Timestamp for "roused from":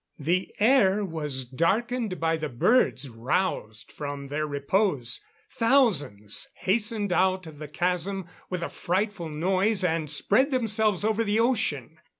3.07-4.29